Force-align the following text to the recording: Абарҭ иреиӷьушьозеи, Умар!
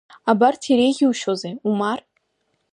Абарҭ 0.31 0.61
иреиӷьушьозеи, 0.71 1.53
Умар! 1.69 1.99